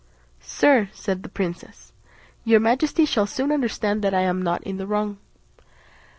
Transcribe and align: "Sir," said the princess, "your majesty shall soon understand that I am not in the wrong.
"Sir," 0.39 0.89
said 0.93 1.21
the 1.21 1.29
princess, 1.29 1.93
"your 2.43 2.59
majesty 2.59 3.05
shall 3.05 3.27
soon 3.27 3.51
understand 3.51 4.01
that 4.03 4.15
I 4.15 4.21
am 4.21 4.41
not 4.41 4.63
in 4.63 4.77
the 4.77 4.87
wrong. 4.87 5.19